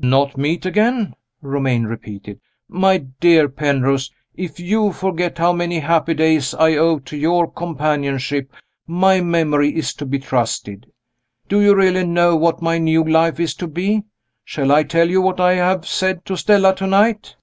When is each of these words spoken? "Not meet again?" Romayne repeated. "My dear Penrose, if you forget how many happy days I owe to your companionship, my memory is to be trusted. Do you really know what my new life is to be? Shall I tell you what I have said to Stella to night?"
"Not 0.00 0.36
meet 0.36 0.66
again?" 0.66 1.14
Romayne 1.40 1.84
repeated. 1.84 2.40
"My 2.68 2.96
dear 3.20 3.48
Penrose, 3.48 4.10
if 4.34 4.58
you 4.58 4.92
forget 4.92 5.38
how 5.38 5.52
many 5.52 5.78
happy 5.78 6.12
days 6.12 6.54
I 6.54 6.74
owe 6.74 6.98
to 6.98 7.16
your 7.16 7.48
companionship, 7.48 8.50
my 8.88 9.20
memory 9.20 9.76
is 9.76 9.94
to 9.94 10.04
be 10.04 10.18
trusted. 10.18 10.90
Do 11.48 11.60
you 11.60 11.76
really 11.76 12.04
know 12.04 12.34
what 12.34 12.60
my 12.60 12.78
new 12.78 13.04
life 13.04 13.38
is 13.38 13.54
to 13.54 13.68
be? 13.68 14.02
Shall 14.44 14.72
I 14.72 14.82
tell 14.82 15.08
you 15.08 15.22
what 15.22 15.38
I 15.38 15.52
have 15.52 15.86
said 15.86 16.24
to 16.24 16.36
Stella 16.36 16.74
to 16.74 16.86
night?" 16.88 17.36